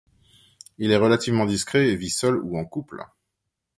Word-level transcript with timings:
Il 0.79 0.89
est 0.89 0.97
relativement 0.97 1.45
discret 1.45 1.89
et 1.89 1.95
vit 1.95 2.09
seul 2.09 2.39
ou 2.41 2.57
en 2.57 2.65
couple. 2.65 3.05